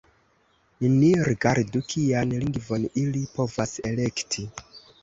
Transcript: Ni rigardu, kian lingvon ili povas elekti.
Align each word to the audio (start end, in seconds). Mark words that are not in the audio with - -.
Ni 0.93 1.11
rigardu, 1.27 1.83
kian 1.93 2.35
lingvon 2.41 2.89
ili 3.05 3.25
povas 3.39 3.79
elekti. 3.93 4.53